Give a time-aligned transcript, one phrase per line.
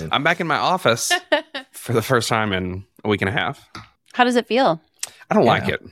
[0.12, 1.12] I'm back in my office
[1.72, 3.68] for the first time in a week and a half.
[4.12, 4.80] How does it feel?
[5.30, 5.50] I don't Yeah.
[5.50, 5.82] like it.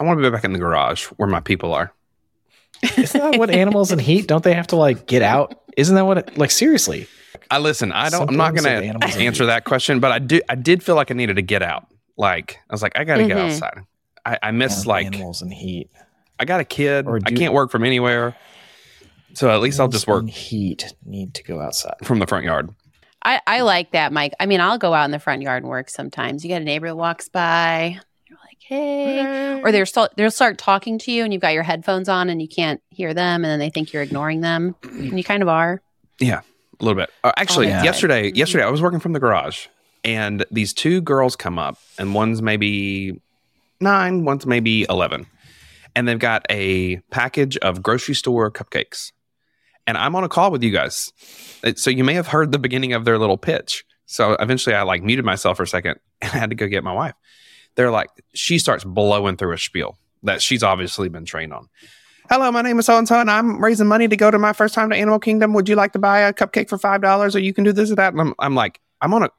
[0.00, 1.92] I want to be back in the garage where my people are.
[2.96, 4.26] Isn't that what animals in heat?
[4.28, 5.60] Don't they have to like get out?
[5.76, 6.18] Isn't that what?
[6.18, 7.08] It, like seriously?
[7.50, 7.92] I listen.
[7.92, 8.28] I don't.
[8.28, 10.40] I'm not going to animals answer that question, but I do.
[10.48, 11.86] I did feel like I needed to get out.
[12.18, 13.50] Like I was like, I got to get Mhm.
[13.52, 13.84] outside.
[14.26, 15.90] I, I miss Yeah, like animals in heat.
[16.38, 17.06] I got a kid.
[17.06, 18.36] Or I can't work from anywhere,
[19.32, 20.92] so at least I'll just work heat.
[21.04, 21.94] Need to go outside.
[22.02, 22.70] from the front yard.
[23.22, 24.34] I, I like that, Mike.
[24.38, 26.44] I mean, I'll go out in the front yard and work sometimes.
[26.44, 27.98] You got a neighbor that walks by,
[28.28, 29.60] you're like, hey.
[29.62, 32.40] Or they're st- they'll start talking to you and you've got your headphones on and
[32.40, 34.76] you can't hear them and then they think you're ignoring them.
[34.84, 35.82] And you kind of are.
[36.20, 36.40] Yeah,
[36.80, 37.10] a little bit.
[37.24, 37.82] Uh, actually, yeah.
[37.82, 39.66] yesterday, yesterday I was working from the garage,
[40.04, 43.20] and these two girls come up, and one's maybe
[43.80, 45.26] nine, one's maybe eleven,
[45.94, 49.12] and they've got a package of grocery store cupcakes,
[49.86, 51.12] and I'm on a call with you guys,
[51.64, 53.84] Uh, so you may have heard the beginning of their little pitch.
[54.06, 56.84] So eventually, I like muted myself for a second, and I had to go get
[56.84, 57.14] my wife.
[57.74, 61.68] They're like, she starts blowing through a spiel that she's obviously been trained on.
[62.30, 64.52] Hello, my name is so and so, and I'm raising money to go to my
[64.52, 65.52] first time to Animal Kingdom.
[65.52, 67.90] Would you like to buy a cupcake for five dollars, or you can do this
[67.90, 68.12] or that?
[68.12, 69.30] And I'm, I'm like, I'm on a,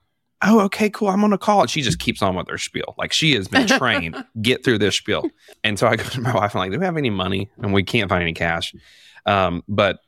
[0.44, 1.09] oh, okay, cool.
[1.09, 2.95] I'm on a call, and she just keeps on with her spiel.
[2.98, 4.23] Like she has been trained.
[4.42, 5.30] Get through this spiel.
[5.64, 6.56] And so I go to my wife.
[6.56, 7.50] I'm like, do we have any money?
[7.58, 8.73] And we can't find any cash.
[9.26, 10.00] Um, but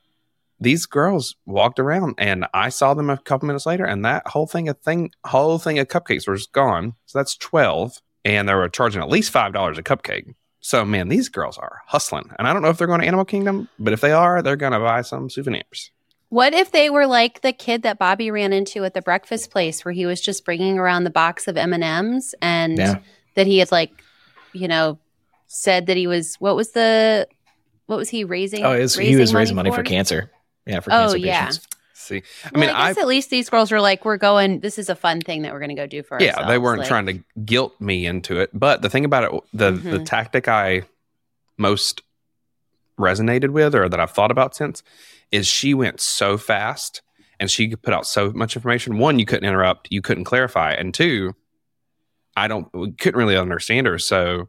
[0.60, 4.46] these girls walked around, and I saw them a couple minutes later, and that whole
[4.46, 6.94] thing, a thing, whole thing of cupcakes was gone.
[7.06, 10.34] So that's twelve, and they were charging at least five dollars a cupcake.
[10.60, 13.24] So man, these girls are hustling, and I don't know if they're going to Animal
[13.24, 15.90] Kingdom, but if they are, they're going to buy some souvenirs.
[16.28, 19.84] What if they were like the kid that Bobby ran into at the breakfast place
[19.84, 22.98] where he was just bringing around the box of M&Ms and Yeah.
[23.34, 23.90] that he had like,
[24.52, 25.00] you know,
[25.48, 27.26] said that he was what was the
[27.86, 28.64] what was he raising?
[28.64, 30.30] Oh, it was, he was raising money for cancer.
[30.70, 31.46] Yeah, for Oh, cancer yeah.
[31.46, 31.66] patients.
[31.94, 34.60] See, I Well, mean, I I, guess at least these girls were like, we're going.
[34.60, 36.36] This is a fun thing that we're going to go do for ourselves.
[36.40, 38.50] yeah, they weren't Like, trying to guilt me into it.
[38.54, 40.04] But the thing about it, the the Mhm.
[40.06, 40.82] tactic I
[41.58, 42.02] most
[42.98, 44.82] resonated with, or that I've thought about since,
[45.30, 47.02] is she went so fast
[47.38, 48.98] and she could put out so much information.
[48.98, 51.34] One, you couldn't interrupt, you couldn't clarify, and two,
[52.36, 53.98] I don't we couldn't really understand her.
[53.98, 54.48] So,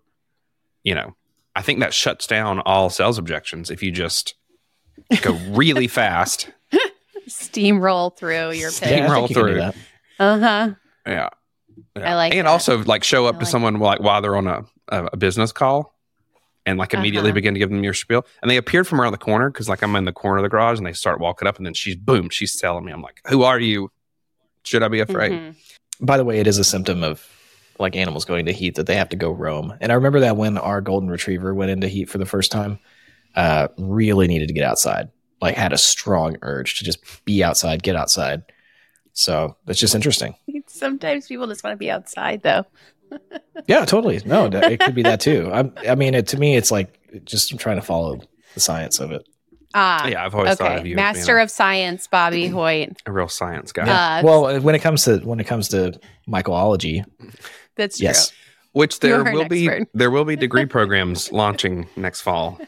[0.84, 1.16] you know,
[1.56, 4.36] I think that shuts down all sales objections if you just
[5.22, 6.50] go really fast.
[7.28, 8.82] steamroll through your pitch.
[8.90, 9.62] Yeah, I Steamroll think you through.
[10.20, 10.70] Uh huh.
[11.06, 11.30] Yeah.
[11.96, 12.52] I like and that.
[12.52, 15.18] also like show up I to like someone like while they're on a, a, a
[15.18, 15.96] business call
[16.66, 17.36] and like immediately Uh-huh.
[17.36, 18.26] begin to give them your spiel.
[18.42, 20.50] And they appeared from around the corner because like I'm in the corner of the
[20.50, 22.92] garage and they start walking up and then she's boom, she's telling me.
[22.92, 23.92] I'm like, Who are you?
[24.64, 25.32] Should I be afraid?
[25.32, 25.56] Mhm.
[26.00, 27.28] By the way, it is a symptom of
[27.80, 29.74] like animals going to heat that they have to go roam.
[29.82, 32.78] And I remember that when our golden retriever went into heat for the first time,
[33.36, 35.10] uh, really needed to get outside.
[35.42, 38.44] Like had a strong urge to just be outside, get outside.
[39.14, 40.36] So that's just interesting.
[40.68, 42.66] Sometimes people just want to be outside, though.
[43.68, 44.22] Yeah, totally.
[44.26, 45.52] No, it could be that too.
[45.54, 48.22] I'm, I mean, it, to me, it's like just trying to follow
[48.54, 49.28] the science of it.
[49.76, 50.90] Ah, Yeah, I've always thought of okay.
[50.90, 53.02] you Master as of science, Bobby Hoyt.
[53.06, 53.86] a, a real science guy.
[53.86, 54.20] Yeah.
[54.20, 57.04] Uh, well, when it comes to when it comes to mycology,
[57.76, 58.06] That's true.
[58.06, 58.32] yes,
[58.72, 59.90] Which there You're will be expert.
[59.94, 62.60] there will be degree programs launching next fall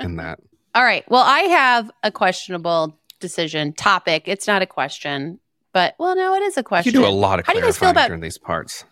[0.00, 0.40] in that.
[0.74, 1.04] All right.
[1.08, 4.24] Well, I have a questionable decision topic.
[4.26, 5.38] It's not a question,
[5.72, 6.92] but well, no, it is a question.
[6.92, 7.12] You question.
[7.12, 8.84] do a lot of How do you guys feel about- during these parts.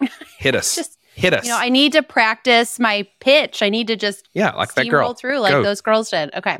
[0.38, 0.76] Hit us.
[0.76, 1.44] Just Hit us.
[1.44, 3.62] you know, I need to practice my pitch.
[3.62, 5.14] I need to just yeah, like that steamroll girl.
[5.14, 5.62] through like Go.
[5.62, 6.32] those girls did.
[6.34, 6.58] Okay.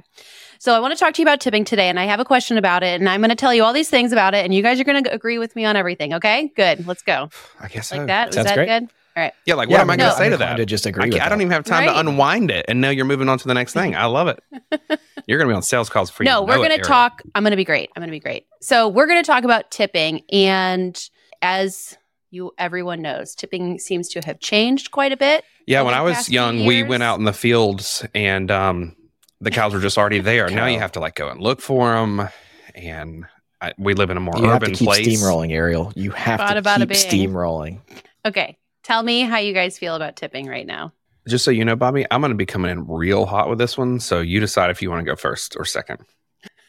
[0.59, 2.59] So I want to talk to you about tipping today, and I have a question
[2.59, 4.63] about it, and I'm going to tell you all these things about it, and you
[4.63, 6.13] guys are going to agree with me on everything.
[6.15, 6.87] Okay, good.
[6.87, 7.31] Let's go.
[7.59, 8.07] I guess Like so.
[8.09, 8.27] that.
[8.27, 8.67] Was Sounds that great.
[8.69, 8.91] good?
[9.17, 10.57] Yeah, like Yeah, what am I I'm going to say to that?
[10.57, 11.93] To just agree I, with I don't even have time Right.
[11.93, 13.95] to unwind it, and now you're moving on to the next thing.
[13.95, 14.39] I love it.
[15.27, 17.23] You're going to be on sales calls for no, you we're going to talk.
[17.35, 17.91] I'm going to be great.
[17.95, 18.47] I'm going to be great.
[18.63, 20.99] So we're going to talk about tipping, and
[21.43, 21.97] as
[22.31, 25.45] you everyone knows, tipping seems to have changed quite a bit.
[25.67, 28.97] Yeah, when I was young, we went out in the fields, and um,
[29.41, 30.49] the cows were just already there.
[30.49, 32.29] Now you have to like go and look for them,
[32.75, 33.27] and
[33.61, 35.07] I, we live in a more You have urban to keep place.
[35.07, 35.93] steamrolling, Ariel.
[35.95, 37.29] You have Bada, to bada, keep bing.
[37.31, 37.81] steamrolling.
[38.25, 38.57] Okay,
[38.91, 40.93] tell me how you guys feel about tipping right now.
[41.29, 43.79] Just so you know, Bobby, I'm going to be coming in real hot with this
[43.79, 44.01] one.
[44.01, 46.01] So you decide if you want to go first or second.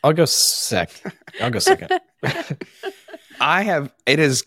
[0.03, 0.91] I'll go sec.
[1.41, 1.99] I'll go second.
[3.41, 4.43] I have it is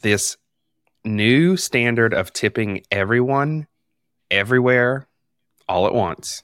[0.00, 0.36] this
[1.04, 3.68] new standard of tipping everyone
[4.28, 5.06] everywhere
[5.68, 6.42] all at once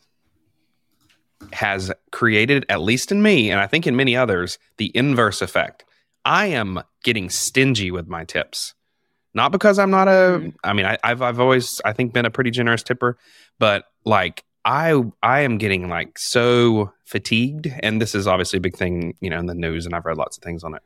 [1.53, 5.85] has created at least in me and I think in many others the inverse effect.
[6.25, 8.75] I am getting stingy with my tips.
[9.35, 10.55] Not because I'm not a Mm.
[10.63, 13.19] I mean I, I've I've always I think been a pretty generous tipper,
[13.59, 18.77] but like I I am getting like so fatigued, and this is obviously a big
[18.77, 20.83] thing, you know, in the news, and I've read lots of things on it.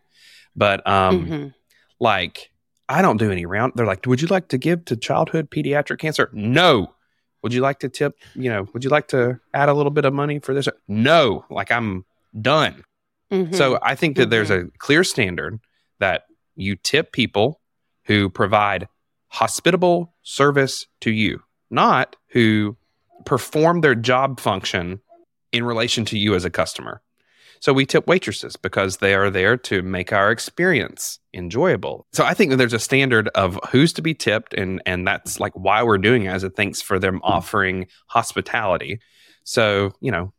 [0.57, 1.55] But um, Mhm.
[2.01, 2.51] like
[2.89, 3.75] I don't do any round.
[3.77, 6.31] They're like, would you like to give to childhood pediatric cancer?
[6.33, 6.95] No.
[7.43, 8.17] Would you like to tip?
[8.35, 10.69] You know, would you like to add a little bit of money for this?
[10.89, 11.45] No.
[11.51, 12.05] Like I'm
[12.41, 12.83] done.
[13.31, 13.55] Mhm.
[13.55, 15.61] So I think that there's a clear standard
[16.01, 16.25] that
[16.57, 17.58] you tip people
[18.09, 18.89] who provide
[19.29, 22.77] hospitable service to you, not who
[23.25, 25.01] perform their job function
[25.53, 27.03] in relation to you as a customer.
[27.61, 32.07] So we tip waitresses because they are there to make our experience enjoyable.
[32.13, 35.39] So I think that there's a standard of who's to be tipped and and that's
[35.41, 37.25] like why we're doing it as a thanks for them hmm.
[37.25, 39.01] offering hospitality.
[39.45, 40.33] So, you know,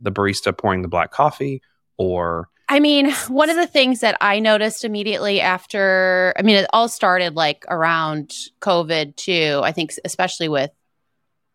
[0.00, 1.62] the barista pouring the black coffee
[1.96, 6.66] or I mean, one of the things that I noticed immediately after, I mean, it
[6.72, 9.60] all started like around COVID too.
[9.62, 10.70] I think, especially with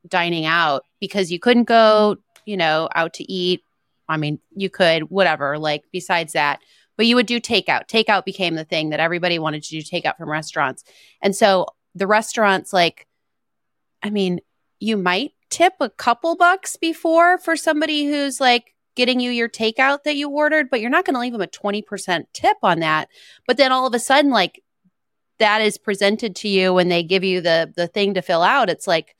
[0.07, 3.61] dining out, because you couldn't go, you know, out to eat.
[4.07, 6.59] I mean, you could, whatever, like besides that,
[6.95, 7.87] but you would do takeout.
[7.87, 10.83] Takeout became the thing that everybody wanted to do takeout from restaurants.
[11.21, 13.05] And so the restaurants, like,
[14.01, 14.39] I mean,
[14.79, 20.03] you might tip a couple bucks before for somebody who's like getting you your takeout
[20.03, 23.09] that you ordered, but you're not going to leave them a 20% tip on that.
[23.47, 24.63] But then all of a sudden, like
[25.39, 28.69] that is presented to you when they give you the the thing to fill out.
[28.69, 29.15] It's like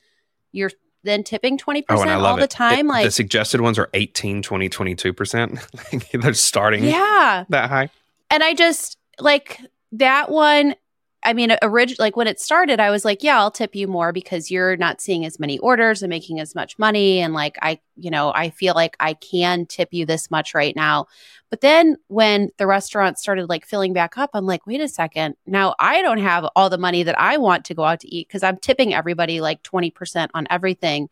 [0.51, 0.71] you're
[1.03, 2.49] then tipping 20% oh, and all the it.
[2.49, 2.87] time.
[2.87, 6.11] It- like, the suggested ones are 18, 20, 22%.
[6.21, 7.45] They're starting yeah.
[7.49, 7.89] that high.
[8.29, 9.59] and I just like
[9.93, 10.75] that one.
[11.23, 14.11] I mean, orig- like when it started, I was like, yeah, I'll tip you more
[14.11, 17.19] because you're not seeing as many orders and making as much money.
[17.19, 20.75] And like, I, you know, I feel like I can tip you this much right
[20.75, 21.05] now.
[21.51, 25.35] But then when the restaurant started like filling back up, I'm like, wait a second.
[25.45, 28.27] Now I don't have all the money that I want to go out to eat
[28.27, 31.09] because I'm tipping everybody like 20% on everything.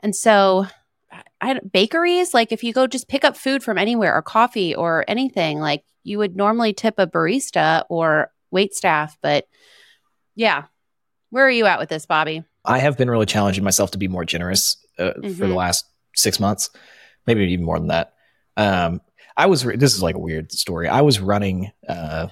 [0.00, 0.66] And so,
[1.40, 5.04] I- bakeries, like if you go just pick up food from anywhere or coffee or
[5.08, 9.16] anything, like you would normally tip a barista or wait staff.
[9.22, 9.46] But
[10.34, 10.64] yeah,
[11.30, 12.42] where are you at with this, Bobby?
[12.64, 15.54] I have been really challenging myself to be more generous uh, for the Mhm.
[15.54, 16.70] last six months,
[17.26, 18.14] maybe even more than that.
[18.56, 19.00] Um,
[19.36, 20.88] I was this is like a weird story.
[20.88, 21.70] I was running.
[21.86, 22.28] Uh,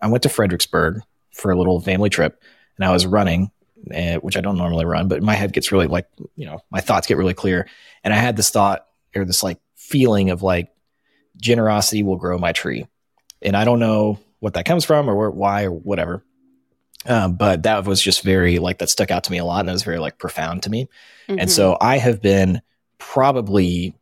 [0.00, 1.00] I went to Fredericksburg
[1.34, 2.40] for a little family trip,
[2.76, 3.50] and I was running,
[3.94, 6.06] uh, which I don't normally run, but my head gets really like
[6.36, 7.68] you know my thoughts get really clear,
[8.04, 10.68] and I had this thought or this like feeling of like
[11.36, 12.86] generosity will grow my tree,
[13.42, 16.24] and I don't know what that comes from or where, why or whatever.
[17.06, 19.68] Um, but that was just very like that stuck out to me a lot, and
[19.68, 20.88] that was very like profound to me.
[21.28, 21.40] Mhm.
[21.42, 22.60] And so I have been
[22.98, 23.94] probably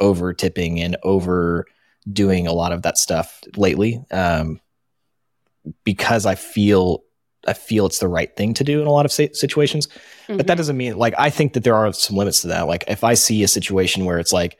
[0.00, 1.66] over tipping and over
[2.12, 4.60] doing a lot of that stuff lately um,
[5.84, 7.02] because I feel
[7.46, 9.86] I feel it's the right thing to do in a lot of si- situations.
[10.28, 10.56] But that Mhm.
[10.56, 12.62] doesn't mean like I think that there are some limits to that.
[12.66, 14.56] Like if I see a situation where it's like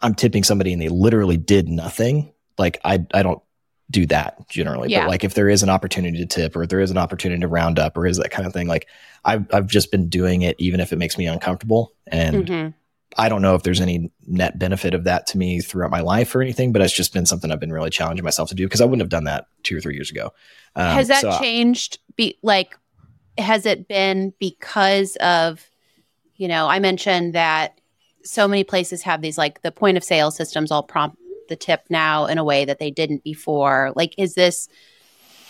[0.00, 3.42] I'm tipping somebody and they literally did nothing, like I I don't
[3.90, 4.88] do that generally.
[4.90, 5.00] Yeah.
[5.02, 7.40] But like if there is an opportunity to tip or if there is an opportunity
[7.40, 8.86] to round up or is that kind of thing, like
[9.24, 11.92] I've I've just been doing it even if it makes me uncomfortable.
[12.06, 12.74] And Mhm.
[13.18, 16.32] I don't know if there's any net benefit of that to me throughout my life
[16.34, 18.80] or anything, but it's just been something I've been really challenging myself to do because
[18.80, 20.32] I wouldn't have done that two or three years ago.
[20.76, 21.98] Um, has that so- changed?
[22.14, 22.78] Be like,
[23.36, 25.66] has it been because of,
[26.36, 27.80] you know, I mentioned that
[28.22, 31.16] so many places have these like the point of sale systems all prompt
[31.50, 33.92] the tip now in a way that they didn't before.
[33.94, 34.68] Like, is this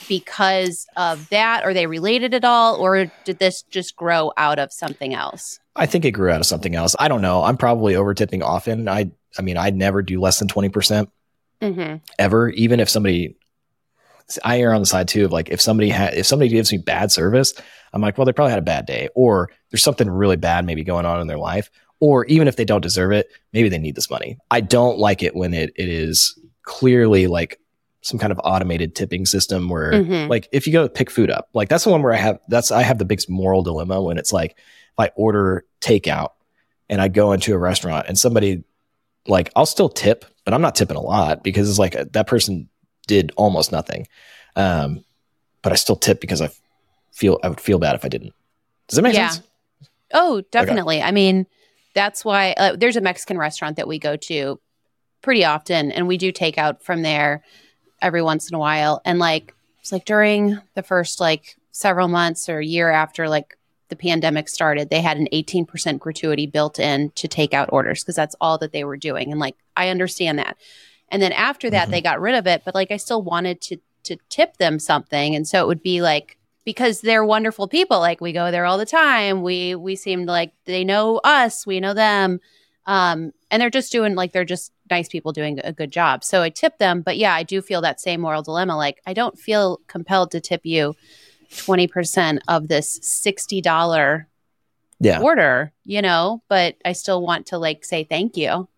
[0.09, 1.63] because of that?
[1.63, 5.61] Are they related at all, or did this just grow out of something else?
[5.77, 6.97] I think it grew out of something else.
[6.99, 7.45] I don't know.
[7.45, 8.89] I'm probably over tipping often.
[8.89, 11.07] I I mean, I'd never do less than 20%
[11.63, 11.97] Mm-hmm.
[12.19, 13.37] ever, even if somebody
[14.45, 16.79] I err on the side too of like if somebody had if somebody gives me
[16.79, 17.53] bad service,
[17.93, 20.85] I'm like, well, they probably had a bad day, or there's something really bad maybe
[20.85, 23.95] going on in their life, or even if they don't deserve it, maybe they need
[23.95, 24.37] this money.
[24.51, 27.59] I don't like it when it it is clearly like
[28.03, 30.29] some kind of automated tipping system where Mhm.
[30.29, 32.71] like if you go pick food up, like that's the one where I have that's
[32.71, 36.31] I have the biggest moral dilemma when it's like if I order takeout
[36.89, 38.65] and I go into a restaurant and somebody
[39.27, 42.69] like I'll still tip, but I'm not tipping a lot because it's like that person
[43.07, 44.07] did almost nothing.
[44.57, 45.05] Um,
[45.63, 46.49] but I still tip because I
[47.13, 48.33] feel I would feel bad if I didn't.
[48.89, 49.29] Does that make Yeah.
[49.29, 49.47] sense?
[50.15, 51.03] Oh, definitely.
[51.03, 51.47] I mean,
[51.95, 54.61] that's why uh, there's a Mexican restaurant that we go to
[55.23, 57.43] pretty often, and we do take out from there
[58.01, 59.01] every once in a while.
[59.05, 63.57] And like, it's like during the first like several months or year after like
[63.89, 68.15] the pandemic started, they had an 18% gratuity built in to take out orders because
[68.17, 69.31] that's all that they were doing.
[69.31, 70.57] And like, I understand that.
[71.09, 71.91] And then after that, Mhm.
[71.91, 75.35] they got rid of it, but like, I still wanted to to tip them something,
[75.35, 77.99] and so it would be like because they're wonderful people.
[78.01, 79.43] Like we go there all the time.
[79.43, 82.41] We we seem like they know us, we know them.
[82.87, 86.25] Um, and they're just doing like they're just nice people doing a good job.
[86.25, 88.77] So I tip them, but yeah, I do feel that same moral dilemma.
[88.77, 90.95] Like I don't feel compelled to tip you
[91.53, 94.27] 20% of this $60
[94.99, 95.21] Yeah.
[95.21, 98.69] order, you know, but I still want to like say thank you.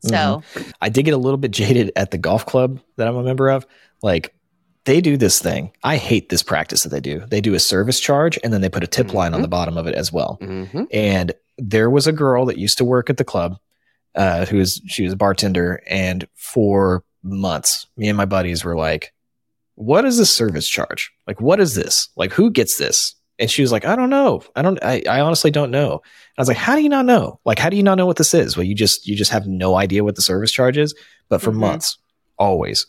[0.00, 0.42] So
[0.82, 3.48] I did get a little bit jaded at the golf club that I'm a member
[3.48, 3.66] of.
[4.02, 4.33] Like
[4.84, 5.72] they do this thing.
[5.82, 7.24] I hate this practice that they do.
[7.28, 9.76] They do a service charge and then they put a tip line on the bottom
[9.78, 10.38] of it as well.
[10.42, 10.84] Mm-hmm.
[10.92, 13.56] And there was a girl that used to work at the club,
[14.14, 18.76] uh, who was she was a bartender, and for months, me and my buddies were
[18.76, 19.12] like,
[19.76, 21.12] "What is this service charge?
[21.26, 22.08] Like, what is this?
[22.16, 24.42] Like, who gets this?" And she was like, "I don't know.
[24.54, 24.78] I don't.
[24.84, 26.02] I, I honestly don't know."
[26.36, 27.40] I was like, "How do you not know?
[27.44, 28.56] Like, how do you not know what this is?
[28.56, 30.94] Well, you just you just have no idea what the service charge is."
[31.28, 31.56] But for Mhm.
[31.56, 31.96] months,
[32.38, 32.86] always,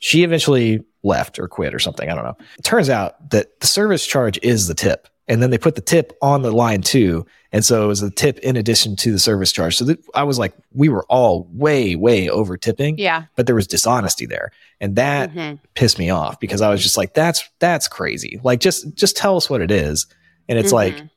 [0.00, 2.10] she eventually left or quit or something.
[2.10, 2.36] I don't know.
[2.58, 5.08] It turns out that the service charge is the tip.
[5.30, 7.26] And then they put the tip on the line too.
[7.52, 9.76] And so it was a tip in addition to the service charge.
[9.76, 13.24] So th- I was like, we were all way, way over tipping, yeah.
[13.36, 14.52] but there was dishonesty there.
[14.80, 15.58] And that Mhm.
[15.74, 18.40] pissed me off because I was just like, that's, that's crazy.
[18.42, 20.06] Like, just, just tell us what it is.
[20.48, 21.10] And it's like, Mhm.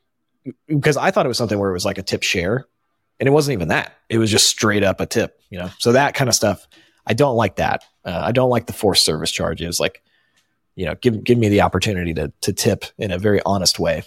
[0.66, 2.66] because I thought it was something where it was like a tip share
[3.18, 3.92] and it wasn't even that.
[4.10, 5.70] It was just straight up a tip, you know?
[5.78, 6.66] So that kind of stuff,
[7.06, 7.82] I don't like that.
[8.04, 9.78] Uh, I don't like the forced service charges.
[9.80, 10.02] Like,
[10.74, 14.02] you know, give, give me the opportunity to, to tip in a very honest way.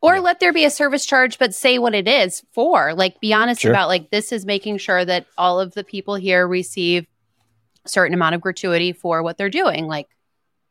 [0.00, 0.20] Or Yeah.
[0.20, 2.92] let there be a service charge, but say what it is for.
[2.94, 3.70] Like, be honest Sure.
[3.70, 7.06] about like this is making sure that all of the people here receive
[7.84, 9.86] a certain amount of gratuity for what they're doing.
[9.86, 10.08] Like,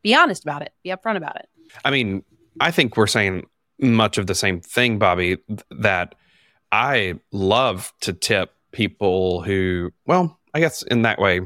[0.04, 0.74] be honest about it.
[0.84, 1.48] Be upfront about it.
[1.86, 2.24] I mean,
[2.60, 3.46] I think we're saying
[3.80, 5.38] much of the same thing, Bobby,
[5.72, 6.16] that
[6.72, 11.42] I love to tip people who, well, I guess in that way,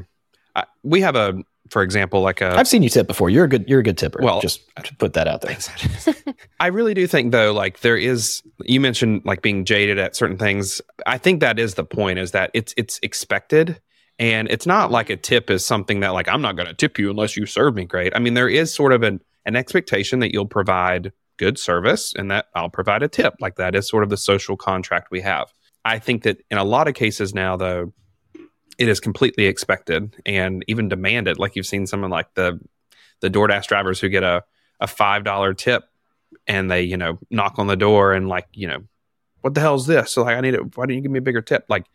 [0.56, 1.34] I, we have a,
[1.70, 3.30] for example, like a, I've seen you tip before.
[3.30, 4.20] You're a good, you're a good tipper.
[4.22, 5.56] Well- just to put that out there.
[6.60, 10.38] I really do think though, like there is you mentioned like being jaded at certain
[10.38, 10.80] things.
[11.06, 13.80] I think that is the point, is that it's it's expected.
[14.18, 17.10] And it's not like a tip is something that like I'm not gonna tip you
[17.10, 18.16] unless you serve me great.
[18.16, 22.30] I mean, there is sort of an, an expectation that you'll provide good service and
[22.30, 23.34] that I'll provide a tip.
[23.40, 25.52] Like that is sort of the social contract we have.
[25.84, 27.92] I think that in a lot of cases now though,
[28.78, 31.38] it is completely expected and even demanded.
[31.38, 32.60] Like you've seen someone like the
[33.20, 34.44] the DoorDash drivers who get a
[34.80, 35.84] a five dollar tip
[36.46, 38.80] and they you know knock on the door and like you know
[39.40, 40.12] what the hell is this?
[40.12, 40.76] So like i need it.
[40.76, 41.64] Why don't you give me a bigger tip?
[41.68, 41.86] Like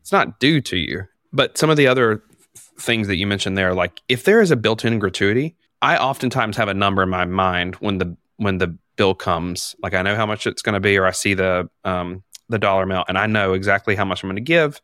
[0.00, 1.04] it's not due to you.
[1.32, 2.22] But some of the other
[2.78, 6.68] things that you mentioned there like if there is a built-in gratuity i oftentimes have
[6.68, 9.76] a number in my mind when the when the bill comes.
[9.82, 12.58] Like i know how much it's going to be or i see the um the
[12.58, 14.80] dollar amount and i know exactly how much i'm going to give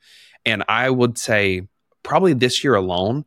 [0.46, 1.62] and i would say
[2.02, 3.24] probably this year alone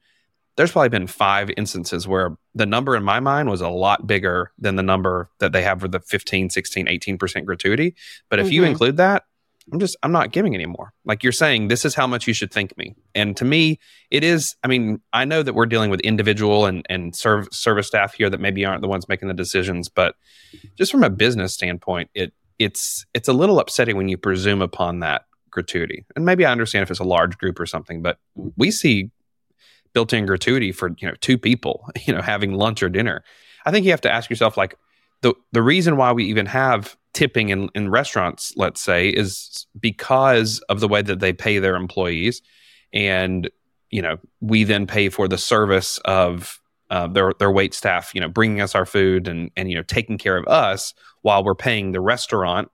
[0.58, 4.52] there's probably been five instances where the number in my mind was a lot bigger
[4.58, 7.94] than the number that they have for the 15 16 18% gratuity.
[8.30, 8.68] But if you Mhm.
[8.70, 9.24] include that
[9.74, 10.94] i'm just i'm not giving anymore.
[11.04, 12.96] Like you're saying this is how much you should thank me.
[13.14, 13.80] And to me
[14.12, 17.88] it is i mean i know that we're dealing with individual and and serv- service
[17.88, 20.16] staff here that maybe aren't the ones making the decisions but
[20.78, 25.00] just from a business standpoint it it's it's a little upsetting when you presume upon
[25.02, 25.24] that
[25.56, 26.06] gratuity.
[26.16, 28.20] And maybe i understand if it's a large group or something but
[28.56, 29.10] we see
[29.94, 33.24] built-in gratuity for you know two people you know having lunch or dinner.
[33.66, 34.76] I think you have to ask yourself like
[35.22, 40.60] the the reason why we even have tipping in, in restaurants let's say is because
[40.70, 42.44] of the way that they pay their employees.
[42.94, 43.50] And
[43.90, 46.60] you know we then pay for the service of
[46.90, 49.84] uh, their their wait staff you know bringing us our food and and you know
[49.84, 52.70] taking care of us while we're paying the restaurant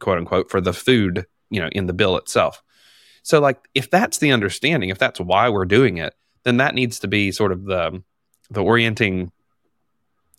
[0.00, 2.62] quote unquote for the food you know in the bill itself
[3.22, 7.00] so like if that's the understanding if that's why we're doing it then that needs
[7.00, 8.02] to be sort of the
[8.50, 9.32] the orienting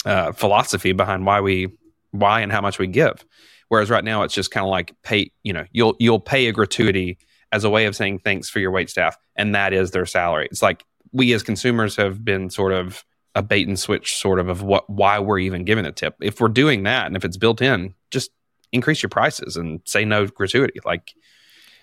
[0.06, 1.68] uh, philosophy behind why we
[2.12, 3.26] why and how much we give.
[3.68, 6.54] Whereas right now it's just kind of like pay you know you'll you'll pay a
[6.54, 7.18] gratuity
[7.52, 10.48] as a way of saying thanks for your wait staff, and that is their salary.
[10.50, 13.04] It's like we as consumers have been sort of
[13.36, 16.16] a bait and switch sort of of what why we're even giving a tip.
[16.22, 18.32] If we're doing that and if it's built in, just
[18.72, 20.80] increase your prices and say no gratuity.
[20.86, 21.14] Like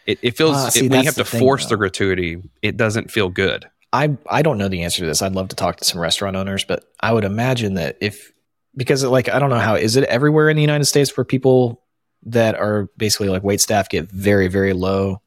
[0.07, 3.11] it, it feels Ah, it- when you have to thing, force the gratuity, it doesn't
[3.11, 3.67] feel good.
[3.93, 5.23] I I don't know the answer to this.
[5.23, 8.33] I'd love to talk to some restaurant owners, but I would imagine that if
[8.77, 11.81] because like I don't know how is it everywhere in the United States where people
[12.27, 15.21] that are basically like wait staff get very very low.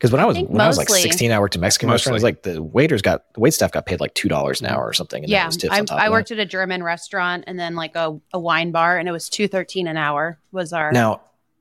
[0.00, 2.14] Because when I was think when I was like 16, I worked at Mexican restaurant.
[2.14, 4.66] It was like the waiters got the wait staff got paid like two dollars an
[4.66, 5.22] hour or something.
[5.22, 7.58] And yeah, was tips I, on top I of worked at a German restaurant and
[7.58, 10.90] then like a, a wine bar, and it was two thirteen an hour was our.
[10.90, 11.20] Now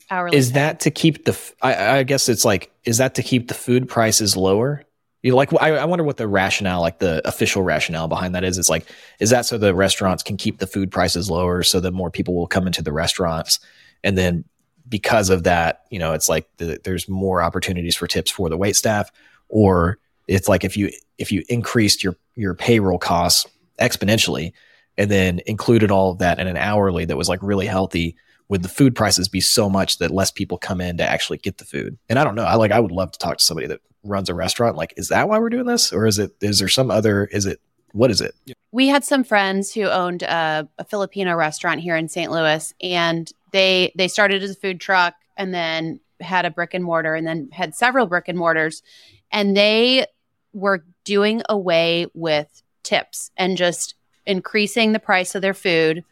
[0.10, 0.38] hourly.
[0.38, 0.54] is pay.
[0.54, 3.90] that to keep the I, I guess it's like is that to keep the food
[3.90, 4.86] prices lower
[5.22, 8.46] You know, like I, I wonder what the rationale, like the official rationale behind that
[8.46, 8.58] is.
[8.58, 8.86] It's like,
[9.20, 12.36] is that so the restaurants can keep the food prices lower so that more people
[12.36, 13.60] will come into the restaurants,
[14.02, 14.46] and then
[14.90, 18.58] because of that, you know, it's like the, there's more opportunities for tips for the
[18.58, 19.12] wait staff,
[19.48, 23.46] or it's like if you if you increased your your payroll costs
[23.80, 24.52] exponentially
[24.98, 28.16] and then included all of that in an hourly that was like really healthy
[28.50, 31.60] would the food prices be so much that less people come in to actually get
[31.60, 31.98] the food?
[32.10, 32.46] And i don't know.
[32.46, 34.76] I like i would love to talk to somebody that runs a restaurant.
[34.76, 35.94] Like is that why we're doing this?
[35.94, 37.60] Or is it is there some other is it
[37.92, 38.36] what is it
[38.72, 43.32] we had some friends who owned a, a filipino restaurant here in st louis and
[43.52, 47.26] they they started as a food truck and then had a brick and mortar and
[47.26, 48.84] then had several brick and mortars
[49.32, 50.06] and they
[50.54, 53.96] were doing away with tips and just
[54.26, 56.04] increasing the price of their food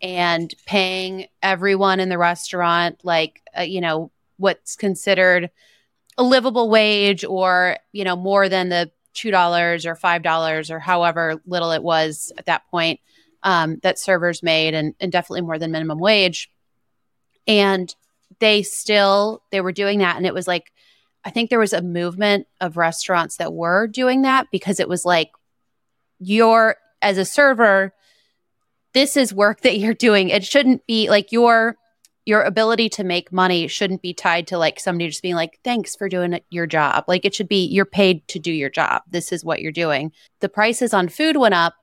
[0.00, 5.50] and paying everyone in the restaurant like uh, you know what's considered
[6.16, 10.78] a livable wage or you know more than the two dollars or five dollars or
[10.78, 13.00] however little it was at that point
[13.42, 16.50] um, that servers made and, and definitely more than minimum wage.
[17.46, 17.94] And
[18.40, 20.16] they still they were doing that.
[20.16, 20.72] And it was like
[21.24, 25.04] i think there was a movement of restaurants that were doing that because it was
[25.04, 25.32] like
[26.20, 27.92] you're as a server
[28.94, 30.28] this is work that you're doing.
[30.28, 31.76] It shouldn't be like your
[32.28, 35.96] your ability to make money shouldn't be tied to like somebody just being like thanks
[35.96, 39.32] for doing your job like it should be you're paid to do your job this
[39.32, 41.74] is what you're doing the prices on food went up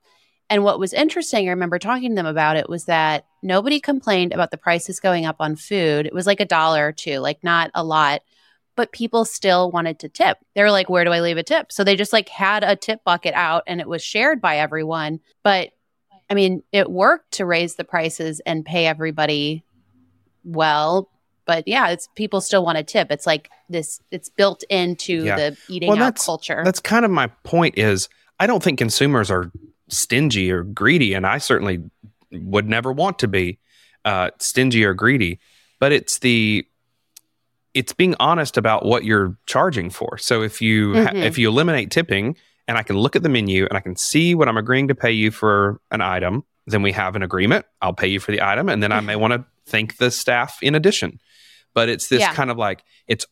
[0.47, 4.33] and what was interesting i remember talking to them about it was that nobody complained
[4.33, 7.43] about the prices going up on food it was like a dollar or two like
[7.43, 8.21] not a lot
[8.75, 10.37] but people still wanted to tip.
[10.53, 11.71] They were like, where do I leave a tip?
[11.71, 15.21] So they just like had a tip bucket out and it was shared by everyone.
[15.43, 15.69] But
[16.29, 19.63] I mean, it worked to raise the prices and pay everybody
[20.45, 21.09] well.
[21.45, 23.11] But yeah, it's people still want to tip.
[23.11, 25.35] It's like this it's built into Yeah.
[25.35, 26.61] the eating Well, out that's- culture.
[26.63, 28.07] That's kind of my point is
[28.39, 29.51] I don't think consumers are
[29.89, 31.83] stingy or greedy, and I certainly
[32.31, 33.59] would never want to be
[34.05, 35.39] uh, stingy or greedy.
[35.79, 36.65] But it's the
[37.73, 40.17] it's being honest about what you're charging for.
[40.17, 41.23] So if you ha- Mhm.
[41.25, 42.37] if you eliminate tipping,
[42.67, 44.95] and I can look at the menu and I can see what I'm agreeing to
[44.95, 47.65] pay you for an item, then we have an agreement.
[47.81, 50.57] I'll pay you for the item, and then I may want to thank the staff
[50.61, 51.19] in addition.
[51.73, 52.33] But it's this Yeah.
[52.33, 53.25] kind of like it's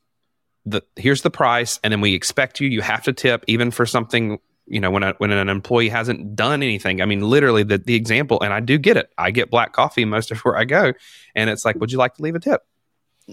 [0.66, 2.68] the here's the price, and then we expect you.
[2.70, 4.40] You have to tip even for something.
[4.66, 7.02] You know, when a, when an employee hasn't done anything.
[7.02, 9.10] I mean, literally the the example, and I do get it.
[9.18, 10.94] I get black coffee most of where I go,
[11.36, 12.62] and it's like, would you like to leave a tip?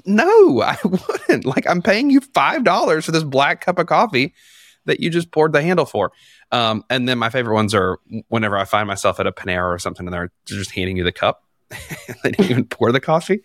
[0.05, 1.45] No, I wouldn't.
[1.45, 4.35] Like, I'm paying you five dollars for this black cup of coffee
[4.87, 6.11] that you just poured the handle for.
[6.53, 9.79] Um, and then my favorite ones are whenever I find myself at a Panera or
[9.79, 11.45] something, and they're just handing you the cup.
[12.23, 13.41] they didn't even pour the coffee.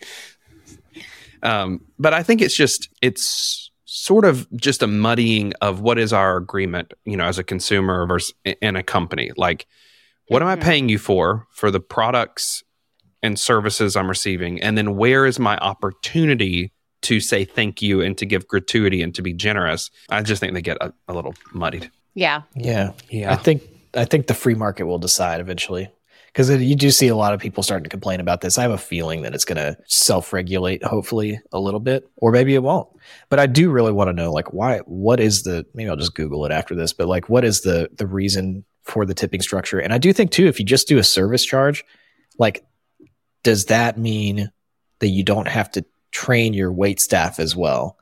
[1.44, 6.12] Um, but I think it's just it's sort of just a muddying of what is
[6.12, 9.32] our agreement, you know, as a consumer versus in a company.
[9.38, 9.68] Like,
[10.28, 10.64] what am I Mhm.
[10.64, 12.64] paying you for for the products
[13.22, 16.72] and services I'm receiving, and then where is my opportunity
[17.04, 19.92] to say thank you and to give gratuity and to be generous?
[20.10, 21.92] I just think they get a, a little muddied.
[22.16, 22.42] yeah.
[22.56, 22.92] Yeah.
[23.10, 23.32] Yeah.
[23.32, 23.62] I think
[23.94, 25.90] I think the free market will decide eventually.
[26.36, 28.58] Because you do see a lot of people starting to complain about this.
[28.58, 32.56] I have a feeling that it's going to self-regulate, hopefully, a little bit, or maybe
[32.56, 32.90] it won't.
[33.30, 34.80] But I do really want to know, like, why?
[34.80, 35.66] What is the?
[35.74, 36.92] Maybe I'll just Google it after this.
[36.92, 39.80] But like, what is the the reason for the tipping structure?
[39.80, 41.86] And I do think too, if you just do a service charge,
[42.38, 42.66] like,
[43.44, 44.52] does that mean
[45.00, 47.98] that you don't have to train your wait staff as well?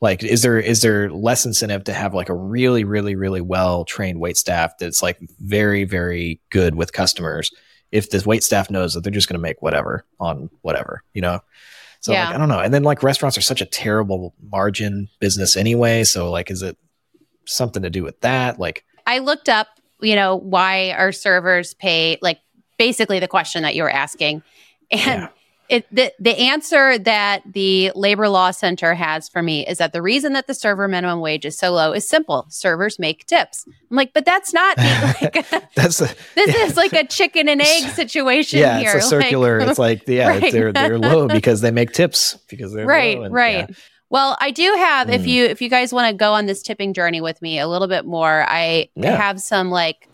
[0.00, 3.84] Like, is there is there less incentive to have like a really, really, really well
[3.84, 7.50] trained wait staff that's like very, very good with customers?
[7.94, 11.22] If the wait staff knows that they're just going to make whatever on whatever, you
[11.22, 11.38] know.
[12.00, 12.26] So Yeah.
[12.26, 12.58] like, I don't know.
[12.58, 16.02] And then like restaurants are such a terrible margin business anyway.
[16.02, 16.76] So like, is it
[17.46, 18.58] something to do with that?
[18.58, 19.68] Like, I looked up,
[20.00, 22.40] you know, why our servers pay like
[22.78, 24.42] basically the question that you were asking.
[24.90, 25.28] And Yeah.
[25.68, 30.02] It the, the answer that the labor law center has for me is that the
[30.02, 32.44] reason that the server minimum wage is so low is simple.
[32.50, 33.64] Servers make tips.
[33.90, 36.64] I'm like, but that's not like that's a, this Yeah.
[36.66, 38.92] is like a chicken and egg situation yeah, here.
[38.96, 39.58] it's a Like- circular.
[39.60, 40.52] it's like yeah, Right.
[40.52, 43.74] they're they're low because they make tips because they're right low and- right yeah.
[44.10, 45.26] well i do have if Mm.
[45.28, 47.88] you if you guys want to go on this tipping journey with me a little
[47.88, 49.16] bit more i Yeah.
[49.16, 50.08] have some like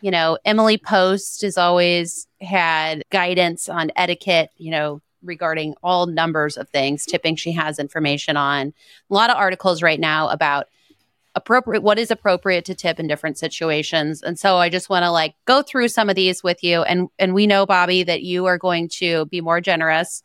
[0.00, 6.56] you know emily post is always had guidance on etiquette you know regarding all numbers
[6.56, 8.72] of things tipping she has information on.
[9.10, 10.68] A lot of articles right now about
[11.34, 14.22] appropriate what is appropriate to tip in different situations.
[14.22, 16.82] And so i just want to like go through some of these with you.
[16.82, 20.22] And and we know bobby that you are going to be more generous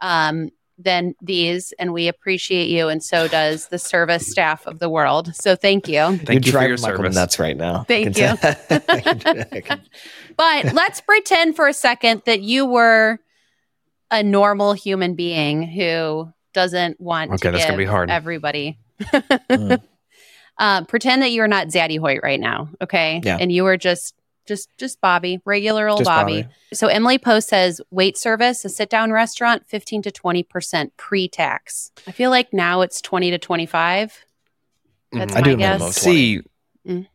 [0.00, 0.50] um
[0.82, 5.34] than these, and we appreciate you, and so does the service staff of the world.
[5.34, 6.18] So thank you.
[6.18, 7.14] Thank You're you for your Michael service.
[7.14, 7.84] That's right now.
[7.84, 9.80] Thank I can tell- I can-
[10.36, 13.18] But let's pretend for a second that you were
[14.10, 18.10] a normal human being who doesn't want Okay, to that's gonna give be hard.
[18.10, 18.78] everybody.
[19.00, 19.82] Mm.
[20.58, 23.22] Uh, pretend that you're not Zaddy Hoyt right now, okay?
[23.24, 23.38] Yeah.
[23.40, 24.14] And you were just
[24.46, 26.42] just just Bobby, regular old Bobby.
[26.42, 26.54] Bobby.
[26.72, 31.28] So Emily Post says wait service, a sit down restaurant, fifteen to twenty percent pre
[31.28, 31.90] tax.
[32.06, 34.24] I feel like now it's twenty to twenty five.
[35.12, 35.36] That's Mhm.
[35.36, 35.96] I my do a minimum guess.
[35.96, 36.40] of See,
[36.88, 37.06] Mm.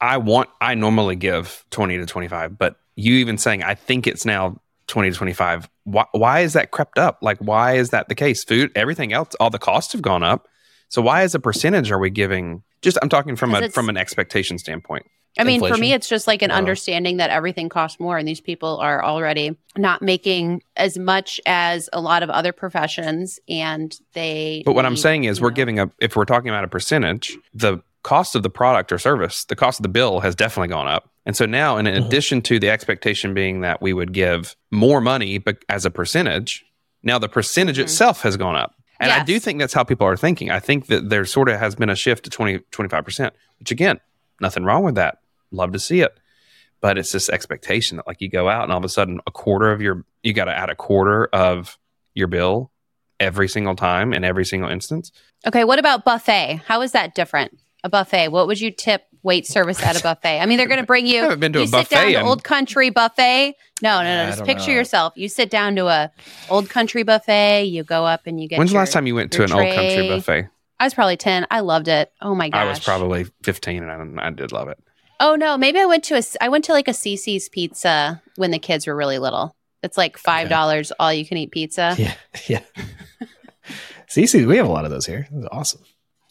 [0.00, 4.26] I want, I normally give 20 to 25, but you even saying, I think it's
[4.26, 5.70] now 20 to 25.
[5.84, 7.18] Why, why is that crept up?
[7.22, 8.44] Like, why is that the case?
[8.44, 10.46] Food, everything else, all the costs have gone up.
[10.90, 12.62] So why as a percentage are we giving?
[12.82, 15.06] Just, I'm talking from a, from an expectation standpoint.
[15.38, 18.40] I mean, for me, it's just like an understanding that everything costs more, and these
[18.40, 24.62] people are already not making as much as a lot of other professions, and they.
[24.64, 27.36] But what I'm saying is we're know- giving a, if we're talking about a percentage,
[27.52, 30.86] the cost of the product or service, the cost of the bill has definitely gone
[30.86, 31.10] up.
[31.26, 32.04] And so now, in Mhm.
[32.06, 36.64] addition to the expectation being that we would give more money but as a percentage,
[37.02, 37.84] now the percentage Mhm.
[37.84, 38.74] itself has gone up.
[39.00, 40.50] And I do think that's how people are thinking.
[40.50, 44.00] I think that there sort of has been a shift to 20, 25%, which again,
[44.40, 45.18] nothing wrong with that.
[45.54, 46.18] Love to see it.
[46.80, 49.30] But it's this expectation that like you go out and all of a sudden a
[49.30, 51.78] quarter of your, you got to add a quarter of
[52.14, 52.70] your bill
[53.20, 55.10] every single time in every single instance.
[55.46, 56.60] Okay, what about buffet?
[56.66, 57.58] How is that different?
[57.84, 58.28] A buffet.
[58.28, 60.40] What would you tip wait service at a buffet?
[60.40, 61.20] I mean, they're going to bring I you.
[61.22, 62.12] haven't been to you a sit down buffet.
[62.12, 63.54] to and- Old Country buffet.
[63.82, 64.30] No, no, I no.
[64.30, 64.76] Just picture know.
[64.76, 65.12] yourself.
[65.16, 66.10] You sit down to a
[66.50, 67.64] Old Country buffet.
[67.64, 68.58] You go up and you get.
[68.58, 70.48] When's the last time you went to your an old country buffet?
[70.80, 71.46] I was probably ten.
[71.50, 72.10] I loved it.
[72.20, 72.60] Oh my gosh.
[72.60, 74.78] I was probably 15 and I, I did love it.
[75.20, 78.50] Oh no, maybe I went to a I went to like a Cicis pizza when
[78.50, 79.54] the kids were really little.
[79.82, 81.94] It's like five dollars all you can eat pizza.
[81.98, 82.14] yeah,
[82.46, 82.60] yeah.
[84.08, 85.26] Cicis, we have a lot of those here.
[85.32, 85.82] It's awesome.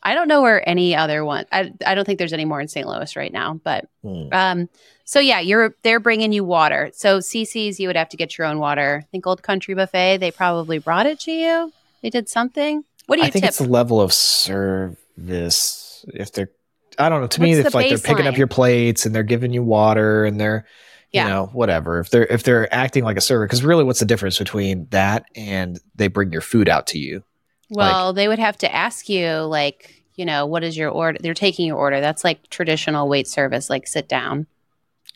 [0.06, 1.46] I don't know where any other one.
[1.52, 2.88] I I don't think there's any more in St.
[2.88, 3.60] Louis right now.
[3.64, 4.34] But Mm.
[4.34, 4.70] um,
[5.06, 6.92] so yeah, you're they're bringing you water.
[6.94, 9.00] So Cicis you would have to get your own water.
[9.04, 11.72] I think Old Country Buffet they probably brought it to you.
[12.02, 12.84] They did something.
[13.06, 13.50] What do you I think tip?
[13.50, 16.06] it's the level of service.
[16.14, 16.50] If they're,
[17.00, 17.28] I don't know.
[17.28, 19.64] To me, What's if the like they're picking up your plates and they're giving you
[19.64, 20.66] water and they're,
[21.12, 21.24] Yeah.
[21.26, 22.00] you know, whatever.
[22.00, 25.26] If they're if they're acting like a server, because really, what's the difference between that
[25.36, 27.24] and they bring your food out to you?
[27.70, 31.18] well, they would have to ask you like you know what is your order.
[31.22, 32.00] They're taking your order.
[32.02, 33.70] That's like traditional wait service.
[33.70, 34.46] Like sit down.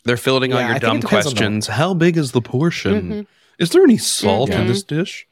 [0.06, 1.68] They're fielding all Yeah, I your think it dumb depends on the- questions.
[1.68, 3.12] How big is the portion?
[3.12, 3.28] Mhm.
[3.60, 4.62] Is there any salt Mhm.
[4.62, 5.28] in this dish?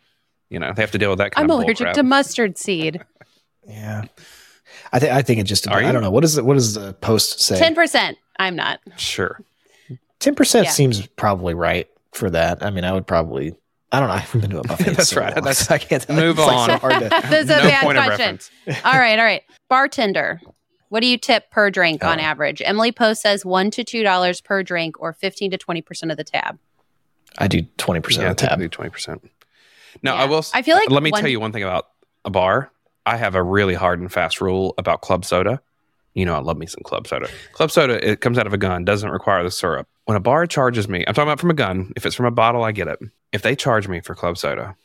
[0.49, 1.55] You know, they have to deal with that kind of thing.
[1.55, 3.01] I'm of allergic to mustard seed.
[3.67, 4.03] Yeah,
[4.95, 5.67] I think I think it just.
[5.67, 6.09] Are I don't know.
[6.11, 6.45] What is it?
[6.45, 7.59] What does the post say?
[7.59, 8.17] Ten percent.
[8.39, 8.79] I'm not.
[8.97, 9.41] Sure.
[10.19, 10.71] Ten percent Yeah.
[10.71, 12.63] seems probably right for that.
[12.63, 13.53] I mean, I would probably.
[13.91, 14.15] I don't know.
[14.15, 14.91] I haven't been to a buffet.
[14.95, 15.35] That's so right.
[15.35, 16.07] long, That's- so I can't.
[16.09, 16.69] move it's like on.
[16.69, 17.81] so hard to- That's a bad
[18.17, 18.39] question.
[18.85, 19.43] All right, all right.
[19.69, 20.39] Bartender,
[20.89, 22.23] what do you tip per drink on Oh.
[22.23, 22.61] average?
[22.63, 26.17] Emily Post says one to two dollars per drink, or fifteen to twenty percent of
[26.17, 26.57] the tab.
[27.37, 28.49] I do twenty percent Yeah, of the tab.
[28.51, 29.29] typically twenty percent.
[30.01, 30.21] Now Yeah.
[30.23, 30.37] I will.
[30.37, 31.87] s- I feel uh, like Let me one- tell you one thing about
[32.23, 32.71] a bar.
[33.05, 35.61] I have a really hard and fast rule about club soda.
[36.13, 37.27] You know, I love me some club soda.
[37.51, 39.87] Club soda it comes out of a gun, doesn't require the syrup.
[40.05, 41.91] When a bar charges me, I'm talking about from a gun.
[41.95, 42.99] If it's from a bottle, I get it.
[43.33, 44.75] If they charge me for club soda,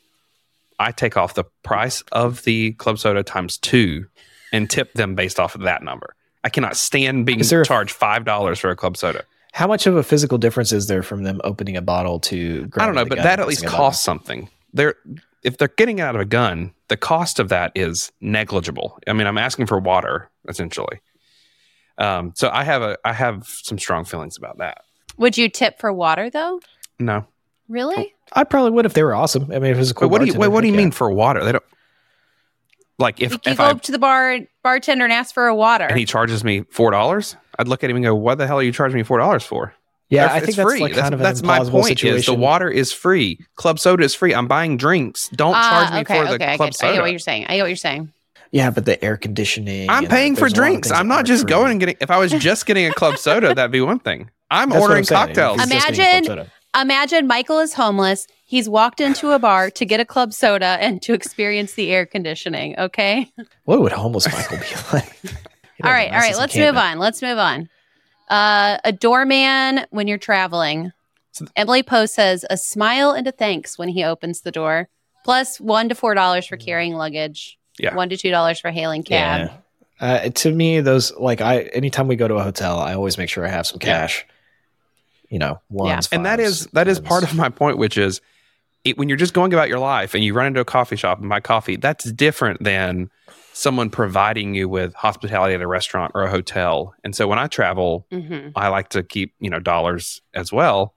[0.79, 4.07] I take off the price of the club soda times two
[4.51, 6.15] and tip them based off of that number.
[6.43, 9.23] I cannot stand being there charged five dollars for a club soda.
[9.53, 12.69] How much of a physical difference is there from them opening a bottle to?
[12.77, 13.77] I don't know, but that at least pressing a button?
[13.77, 14.49] costs something.
[14.73, 14.95] They're
[15.43, 18.99] if they're getting it out of a gun, the cost of that is negligible.
[19.07, 21.01] I mean, I'm asking for water essentially.
[21.97, 24.83] Um, so I have a I have some strong feelings about that.
[25.17, 26.59] Would you tip for water though?
[26.99, 27.25] No,
[27.71, 28.13] Really?
[28.33, 29.43] I probably would if they were awesome.
[29.43, 30.09] I mean, if it was a cool.
[30.09, 30.85] wait, what do you wait, what do you heck yeah.
[30.85, 31.43] mean for water?
[31.43, 31.63] They don't
[32.99, 35.47] like if you you if go I up to the bar bartender and ask for
[35.47, 35.85] a water.
[35.85, 38.59] and he charges me four dollars, I'd look at him and go, "What the hell
[38.59, 39.73] are you charging me four dollars for?"
[40.11, 40.79] Yeah, They're- I think that's free.
[40.81, 41.85] like that's kind of that's an my point.
[41.87, 42.17] situation.
[42.19, 44.35] Is the water is free, club soda is free.
[44.35, 45.29] I'm buying drinks.
[45.29, 46.93] Don't Ah, charge me okay, for the okay, I club get, I soda.
[46.93, 47.45] get what you're saying.
[47.47, 48.11] I get what you're saying.
[48.51, 49.89] Yeah, but the air conditioning.
[49.89, 50.91] I'm and paying for there's a lot of drinks.
[50.91, 51.49] I'm not just free.
[51.49, 51.95] going and getting.
[52.01, 54.29] If I was just getting a club soda, that'd be one thing.
[54.51, 55.61] I'm That's ordering I'm cocktails.
[55.61, 58.27] If you're just getting Imagine- Imagine Michael is homeless.
[58.45, 62.05] He's walked into a bar to get a club soda and to experience the air
[62.05, 62.77] conditioning.
[62.77, 63.29] Okay.
[63.63, 65.03] What would homeless Michael be like?
[65.21, 65.29] He'd
[65.85, 66.09] all have right.
[66.09, 66.35] the All right.
[66.37, 66.99] Let's move on.
[66.99, 67.69] Let's move on.
[68.31, 70.91] Uh, a doorman when you're traveling.
[71.33, 74.89] So- Emily Post says a smile and a thanks when he opens the door,
[75.23, 77.57] plus one to four dollars for carrying luggage.
[77.77, 77.93] Yeah.
[77.95, 79.49] One to two dollars for hailing cab.
[79.49, 79.57] Yeah.
[79.99, 83.29] Uh, to me, those like I anytime we go to a hotel, I always make
[83.29, 83.99] sure I have some Yeah.
[84.01, 84.25] cash.
[85.29, 87.07] You know, ones, and that fives, is that is tens.
[87.07, 88.19] part of my point, which is
[88.83, 91.19] it, when you're just going about your life and you run into a coffee shop
[91.19, 93.09] and buy coffee, that's different than
[93.61, 96.93] someone providing you with hospitality at a restaurant or a hotel.
[97.03, 100.95] And so when I travel, hmm I like to keep, you know, dollars as well.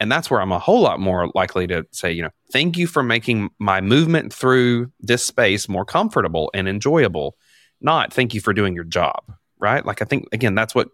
[0.00, 2.86] And that's where I'm a whole lot more likely to say, you know, thank you
[2.86, 7.36] for making my movement through this space more comfortable and enjoyable,
[7.80, 9.20] not thank you for doing your job,
[9.58, 9.84] right?
[9.86, 10.88] Like, I think, again, that's what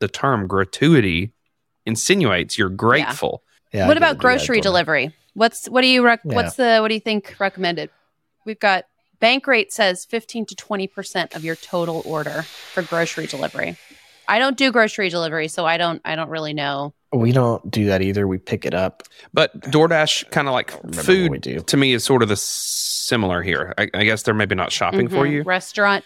[0.00, 1.32] the term gratuity
[1.86, 2.58] insinuates.
[2.58, 3.42] You're grateful.
[3.72, 4.60] Yeah, I what get about to do that grocery totally.
[4.62, 5.14] delivery?
[5.34, 6.34] What's what do you rec- Yeah.
[6.36, 7.88] what's the what do you think recommended?
[8.44, 8.84] We've got
[9.22, 13.76] Bankrate says 15 to 20% of your total order for grocery delivery.
[14.28, 16.94] I don't do grocery delivery, so I don't I don't really know.
[17.12, 18.26] We don't do that either.
[18.26, 19.02] We pick it up.
[19.34, 21.60] But DoorDash, kind of like food, we do.
[21.60, 23.74] to me is sort of the similar here.
[23.78, 25.32] I, I guess they're maybe not shopping for Mhm.
[25.32, 25.42] you.
[25.42, 26.04] Restaurant.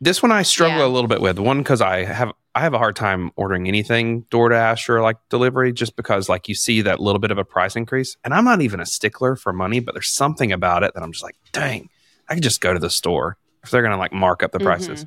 [0.00, 0.86] This one I struggle Yeah.
[0.86, 1.38] a little bit with.
[1.38, 5.72] One because I have I have a hard time ordering anything DoorDash or like delivery,
[5.72, 8.60] just because like you see that little bit of a price increase, and I'm not
[8.60, 11.88] even a stickler for money, but there's something about it that I'm just like, dang,
[12.28, 15.06] I could just go to the store if they're gonna like mark up the prices.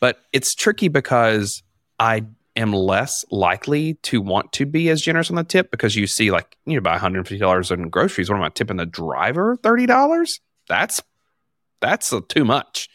[0.00, 1.62] But it's tricky because
[1.98, 2.24] I
[2.56, 6.30] am less likely to want to be as generous on the tip because you see
[6.30, 8.28] like you buy $150 in groceries.
[8.28, 10.40] What am I tipping the driver $30?
[10.68, 11.02] That's
[11.80, 12.88] that's uh, too much.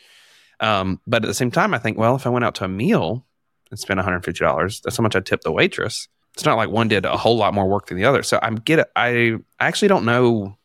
[0.59, 2.69] Um, but at the same time, I think, well, if I went out to a
[2.69, 3.25] meal
[3.69, 6.07] and spent $150, that's how much I tip the waitress.
[6.33, 8.23] It's not like one did a whole lot more work than the other.
[8.23, 10.57] So I'm get I I actually don't know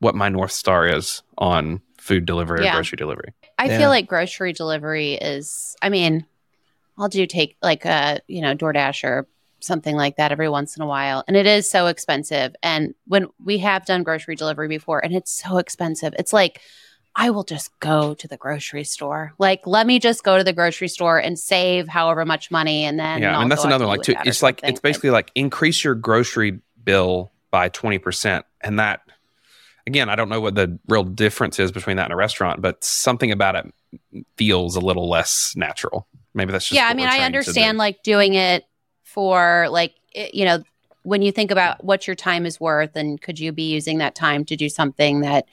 [0.00, 2.72] what my north star is on food delivery Yeah.
[2.72, 3.32] or grocery delivery.
[3.58, 3.78] I Yeah.
[3.78, 6.26] feel like grocery delivery is I mean,
[6.98, 9.28] I'll do take like a, you know, DoorDash or
[9.60, 11.22] something like that every once in a while.
[11.28, 12.54] And it is so expensive.
[12.62, 16.14] And when we have done grocery delivery before and it's so expensive.
[16.18, 16.60] It's like
[17.16, 19.32] I will just go to the grocery store.
[19.38, 22.96] Like, let me just go to the grocery store and save however much money, and
[22.96, 24.12] then yeah, I'll and that's another like too.
[24.12, 24.70] with that or It's like something.
[24.70, 29.00] it's basically like increase your grocery bill by twenty percent, and that
[29.88, 32.84] again, I don't know what the real difference is between that and a restaurant, but
[32.84, 36.06] something about it feels a little less natural.
[36.34, 36.86] Maybe that's just yeah.
[36.86, 37.78] I mean, I understand do.
[37.78, 38.64] like doing it
[39.02, 40.62] for like it, you know
[41.02, 44.14] when you think about what your time is worth, and could you be using that
[44.14, 45.46] time to do something that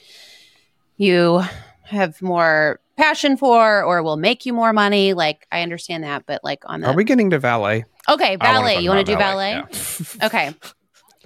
[0.98, 1.42] you
[1.84, 6.42] have more passion for or will make you more money like i understand that but
[6.46, 7.84] like on the Are we getting to valet?
[8.08, 10.26] okay wanna valet you want to do valet, Yeah.
[10.28, 10.56] okay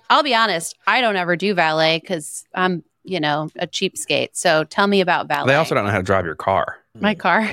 [0.10, 4.64] i'll be honest i don't ever do valet because i'm you know a cheapskate so
[4.66, 6.78] tell me about valet They also don't know how to drive your car.
[7.00, 7.52] my car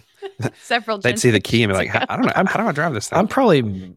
[0.62, 2.32] several They'd see the key and be like, I don't know.
[2.34, 3.18] How do I drive this thing?
[3.18, 3.96] I'm probably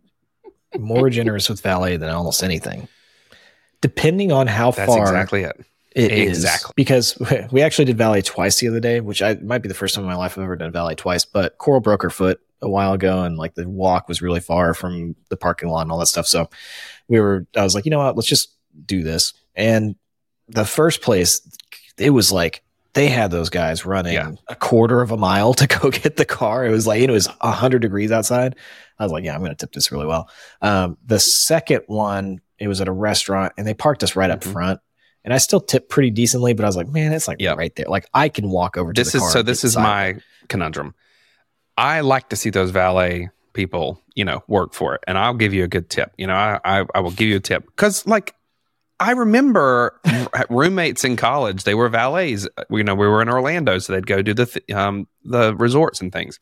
[0.78, 2.88] more generous with valet than almost anything,
[3.82, 5.60] depending on how That's far exactly it.
[5.92, 6.38] it is.
[6.38, 6.74] Exactly.
[6.76, 7.18] Because
[7.52, 10.04] we actually did valet twice the other day, which I might be the first time
[10.04, 11.26] in my life I've ever done valet twice.
[11.26, 14.74] But Coral broke her foot a while ago, and like the walk was really far
[14.74, 16.28] from the parking lot and all that stuff.
[16.28, 16.50] So
[17.08, 18.54] we were, I was like, you know what, let's just
[18.86, 19.34] do this.
[19.56, 19.96] And
[20.50, 21.42] the first place,
[21.98, 22.62] it was like
[22.94, 24.32] they had those guys running Yeah.
[24.48, 26.66] a quarter of a mile to go get the car.
[26.66, 28.56] It was like it was hundred degrees outside.
[28.98, 30.30] I was like, yeah, I'm going to tip this really well.
[30.62, 34.42] Um, the second one, it was at a restaurant, and they parked us right up
[34.42, 34.52] Mhm.
[34.52, 34.80] front.
[35.24, 37.54] And I still tipped pretty decently, but I was like, man, it's like Yeah.
[37.54, 37.86] right there.
[37.88, 39.42] Like I can walk over to This is so.
[39.42, 40.16] This is my
[40.48, 40.96] conundrum.
[41.78, 45.54] I like to see those valet people, you know, work for it, and I'll give
[45.54, 46.12] you a good tip.
[46.18, 48.34] You know, I I, I will give you a tip because, like,
[49.00, 50.00] I remember
[50.50, 51.64] roommates in college.
[51.64, 52.48] They were valets.
[52.70, 56.02] You know, we were in Orlando, so they'd go do the th- um the resorts
[56.02, 56.40] and things,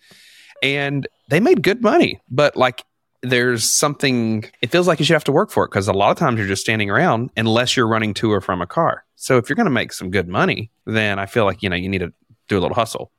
[0.63, 2.19] and they made good money.
[2.29, 2.83] But like,
[3.21, 4.45] there's something.
[4.61, 6.39] It feels like you should have to work for it because a lot of times
[6.39, 9.05] you're just standing around unless you're running to or from a car.
[9.15, 11.75] So if you're going to make some good money, then I feel like you know
[11.75, 12.13] you need to
[12.47, 13.11] do a little hustle.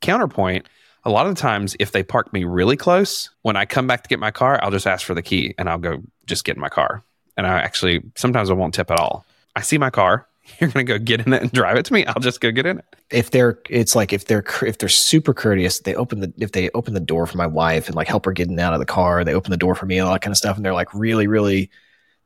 [0.00, 0.68] Counterpoint,
[1.04, 4.08] a lot of times if they park me really close, when I come back to
[4.08, 6.60] get my car, I'll just ask for the key and I'll go just get in
[6.60, 7.04] my car.
[7.36, 9.26] And I actually sometimes I won't tip at all.
[9.54, 10.26] I see my car,
[10.60, 12.66] you're to go get in it and drive it to me, I'll just go get
[12.66, 12.84] in it.
[13.10, 16.70] if they're it's like if they're if they're super courteous they open the if they
[16.70, 19.24] open the door for my wife and like help her getting out of the car
[19.24, 20.92] they open the door for me and all that kind of stuff and they're like
[20.94, 21.70] really really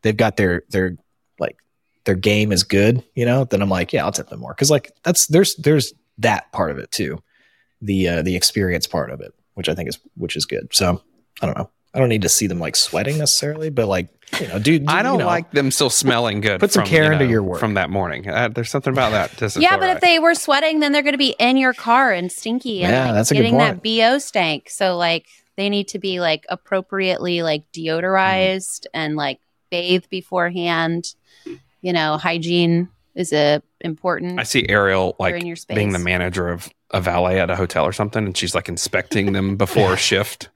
[0.03, 0.96] they've got their their
[1.38, 1.57] like
[2.05, 4.53] their game is good you know then i'm like yeah i'll tip them more.
[4.53, 7.23] Because like that's there's there's that part of it too.
[7.81, 10.68] The uh the experience part of it which i think is which is good.
[10.73, 11.01] So
[11.42, 14.09] i don't know i don't need to see them like sweating necessarily but like
[14.40, 16.61] you know dude I don't you know, like them still smelling good.
[16.61, 17.59] Put some from, care you into your work.
[17.59, 18.29] from that morning.
[18.29, 19.57] Uh, there's something about that.
[19.57, 22.31] Yeah, but if they were sweating, then they're going to be in your car and
[22.31, 23.98] stinky and Yeah, like, that's a good getting that point.
[23.98, 24.70] bo stank.
[24.70, 25.26] So like
[25.57, 31.14] they need to be like appropriately like deodorized and like bathed beforehand.
[31.81, 34.38] You know, hygiene is a important.
[34.38, 35.74] I see Ariel like in your space.
[35.74, 39.33] being the manager of a valet at a hotel or something, and she's like inspecting
[39.33, 40.50] them before a shift,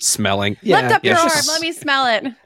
[0.00, 0.56] smelling.
[0.62, 1.54] yeah, Lift up yeah, your she's- arm.
[1.54, 2.34] Let me smell it.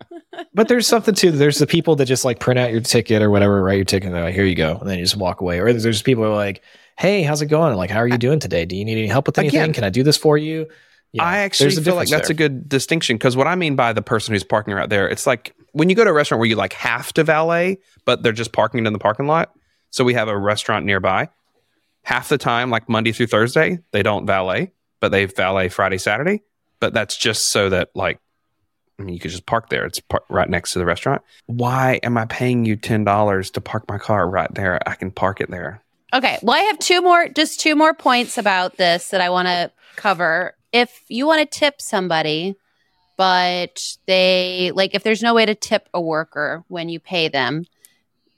[0.55, 1.31] But there's something too.
[1.31, 4.07] There's the people that just like print out your ticket or whatever, write your ticket,
[4.07, 5.59] and they're like, "Here you go," and then you just walk away.
[5.61, 6.63] Or there's people who are like,
[6.99, 7.75] "Hey, how's it going?
[7.77, 8.65] Like, how are you doing today?
[8.65, 9.61] Do you need any help with anything?
[9.61, 10.69] Again, Can I do this for you?"
[11.13, 13.93] Yeah, I actually feel like difference that's a good distinction because what I mean by
[13.93, 16.49] the person who's parking right there, it's like when you go to a restaurant where
[16.49, 19.53] you like have to valet, but they're just parking it in the parking lot.
[19.91, 21.29] So we have a restaurant nearby.
[22.05, 26.43] Half the time, like Monday through Thursday, they don't valet, but they valet Friday, Saturday.
[26.81, 28.19] But that's just so that like,
[28.99, 29.85] I mean, you could just park there.
[29.85, 31.23] It's par- right next to the restaurant.
[31.47, 34.81] Why am I paying you ten dollars to park my car right there?
[34.89, 35.83] I can park it there.
[36.15, 36.39] Okay.
[36.43, 39.71] Well, I have two more, just two more points about this that I want to
[39.97, 40.55] cover.
[40.73, 42.57] If you want to tip somebody,
[43.17, 47.65] but they like, if there's no way to tip a worker when you pay them,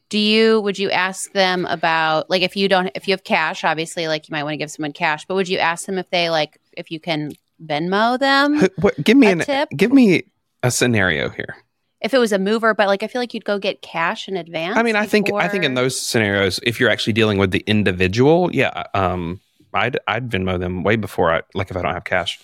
[0.09, 3.63] do you, would you ask them about, like, if you don't, if you have cash,
[3.63, 6.09] obviously, like, you might want to give someone cash, but would you ask them if
[6.09, 7.33] they, like, if you can
[7.65, 8.61] Venmo them?
[8.77, 9.69] What, give me A an tip?
[9.77, 10.25] give me
[10.63, 11.57] a scenario here.
[12.01, 14.37] if it was a mover, but like, I feel like you'd go get cash in
[14.37, 14.77] advance.
[14.77, 17.65] I mean, I think I think in those scenarios, if you're actually dealing with the
[17.67, 19.41] individual, yeah, um,
[19.75, 22.39] I'd I'd Venmo them way before I like if I don't have cash.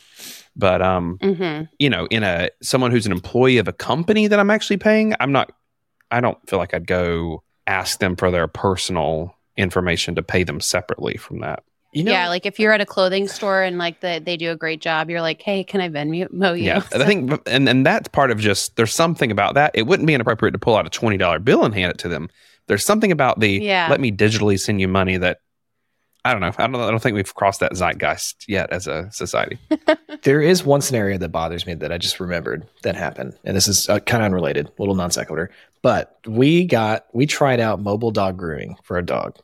[0.57, 1.69] But um, Mhm.
[1.79, 5.15] you know, in a someone who's an employee of a company that I'm actually paying,
[5.21, 5.53] I'm not.
[6.11, 10.61] I don't feel like I'd go ask them for their personal information to pay them
[10.61, 11.63] separately from that.
[11.95, 14.51] You know, yeah, like if you're at a clothing store and like the, they do
[14.51, 16.65] a great job, you're like, hey, can I Venmo you?
[16.65, 19.71] Yeah, I think, and and that's part of just there's something about that.
[19.75, 22.09] It wouldn't be inappropriate to pull out a twenty dollar bill and hand it to
[22.09, 22.29] them.
[22.67, 23.89] There's something about the Yeah.
[23.91, 25.39] let me digitally send you money that
[26.25, 26.53] I don't know.
[26.57, 26.77] I don't.
[26.77, 29.59] I don't think we've crossed that zeitgeist yet as a society.
[30.23, 33.69] There is one scenario that bothers me that I just remembered that happened, and this
[33.69, 35.51] is uh, kind of unrelated, little non sequitur.
[35.83, 39.37] But we got we tried out mobile dog grooming for a dog,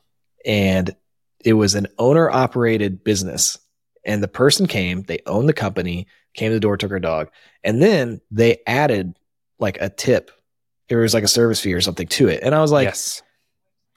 [0.46, 0.96] and
[1.44, 3.58] it was an owner operated business.
[4.04, 7.28] And the person came, they owned the company, came to the door, took our dog,
[7.62, 9.14] and then they added
[9.58, 10.30] like a tip.
[10.88, 13.22] it was like a service fee or something to it, and I was like, yes,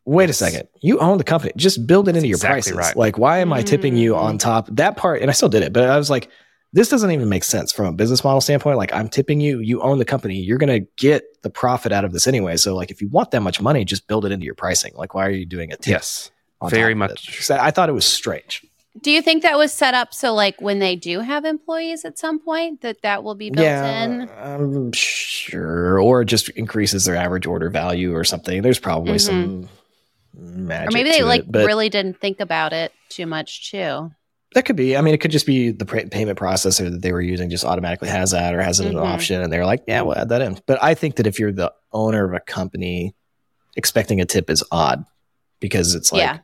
[0.05, 0.67] wait a second.
[0.81, 1.53] You own the company.
[1.55, 2.75] Just build it into your exactly prices.
[2.75, 2.97] right.
[2.97, 4.17] like why am i tipping you Mm.
[4.17, 4.67] on top?
[4.73, 6.29] That part and i still did it but i was like
[6.73, 8.77] this doesn't even make sense from a business model standpoint.
[8.77, 9.59] Like i'm tipping you.
[9.59, 10.35] You own the company.
[10.41, 12.57] You're going to get the profit out of this anyway.
[12.57, 14.91] So like if you want that much money just build it into your pricing.
[14.95, 15.91] Like why are you doing a tip?
[15.91, 16.32] Yes, on
[16.69, 17.13] very top of it?
[17.13, 17.41] much.
[17.43, 18.65] So i thought it was strange
[19.01, 22.17] Do you think that was set up so like when they do have employees at
[22.19, 24.29] some point that that will be built in?
[24.37, 29.21] i'm sure or it just increases their average order value or something there's probably Mhm.
[29.21, 29.69] some
[30.35, 34.11] magic Or maybe they to like it, really didn't think about it too much too.
[34.55, 34.95] That could be.
[34.97, 37.63] I mean, it could just be the pay- payment processor that they were using just
[37.65, 39.41] automatically has that or has it as an option.
[39.41, 40.59] And they're like, yeah, we'll add that in.
[40.67, 43.15] But I think that if you're the owner of a company,
[43.75, 45.05] expecting a tip is odd
[45.59, 46.37] because it's like Yeah.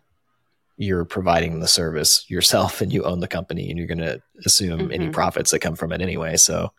[0.82, 4.92] You're providing the service yourself and you own the company and you're going to assume
[4.94, 5.13] any Mhm.
[5.13, 6.38] profits that come from it anyway.
[6.38, 6.72] So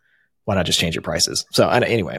[0.47, 1.45] why not just change your prices?
[1.53, 2.19] So anyway,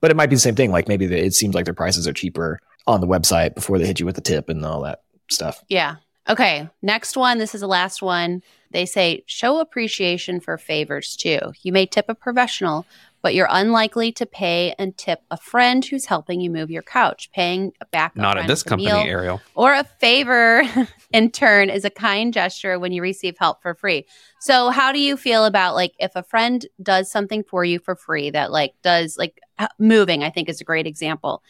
[0.00, 0.70] but it might be the same thing.
[0.70, 3.86] Like maybe the, it seems like their prices are cheaper on the website before they
[3.86, 5.64] hit you with the tip and all that stuff.
[5.68, 5.96] Yeah.
[6.28, 6.68] Okay.
[6.80, 7.38] Next one.
[7.38, 8.40] This is the last one.
[8.70, 11.40] They say show appreciation for favors too.
[11.62, 12.86] You may tip a professional,
[13.22, 17.30] but you're unlikely to pay and tip a friend who's helping you move your couch.
[17.32, 19.40] Paying back a Not at this company, meal Ariel.
[19.54, 20.62] or a favor
[21.12, 24.06] in turn is a kind gesture when you receive help for free.
[24.40, 27.96] So, how do you feel about like if a friend does something for you for
[27.96, 29.40] free that like does like
[29.78, 30.22] moving?
[30.22, 31.42] I think is a great example.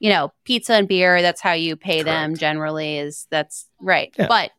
[0.00, 1.22] You know, pizza and beer.
[1.22, 2.36] That's how you pay them.
[2.36, 4.12] Generally, is that's right.
[4.18, 4.26] Yeah.
[4.26, 4.50] But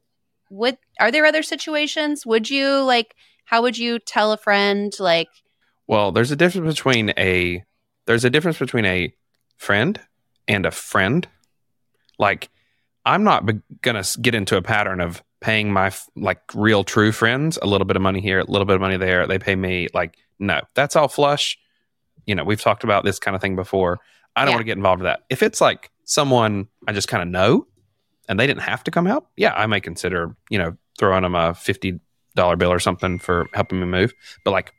[0.49, 2.25] would are there other situations?
[2.25, 3.15] Would you like?
[3.45, 5.27] How would you tell a friend like?
[5.87, 7.63] Well, there's a difference between a
[8.05, 9.13] there's a difference between a
[9.57, 9.99] friend
[10.47, 11.27] and a friend.
[12.19, 12.49] Like,
[13.05, 17.11] I'm not be- gonna get into a pattern of paying my f- like real true
[17.11, 19.27] friends a little bit of money here, a little bit of money there.
[19.27, 21.57] They pay me like no, that's all flush.
[22.25, 23.99] You know, we've talked about this kind of thing before.
[24.35, 24.55] I don't Yeah.
[24.55, 25.23] want to get involved with that.
[25.29, 27.67] If it's like someone I just kind of know
[28.29, 31.35] and they didn't have to come help, yeah, I may consider you know throwing them
[31.35, 31.99] a fifty
[32.35, 34.13] dollar bill or something for helping me move.
[34.45, 34.73] But like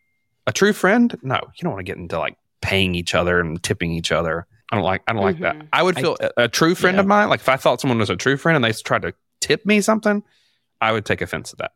[0.47, 3.63] a true friend, no, you don't want to get into like paying each other and
[3.63, 4.47] tipping each other.
[4.71, 5.57] I don't like I don't like that.
[5.57, 5.69] Mhm.
[5.73, 7.01] I would feel a a true friend yeah.
[7.03, 9.15] of mine, like if I thought someone was a true friend and they tried to
[9.41, 10.23] tip me something,
[10.81, 11.73] I would take offense to that.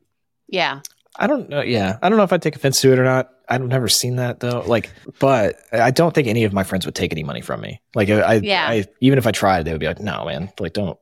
[0.49, 0.81] Yeah.
[1.21, 1.63] I don't know.
[1.63, 3.31] Yeah, I don't know if I'd take offense to it or not.
[3.49, 4.63] I've never seen that though.
[4.67, 7.81] Like, but I don't think any of my friends would take any money from me.
[7.95, 8.67] Like, I, Yeah.
[8.69, 10.99] I even if I tried, they would be like, "No, man, like don't,